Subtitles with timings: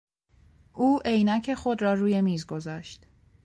[0.73, 3.05] او عینک خود را روی میز گذاشت.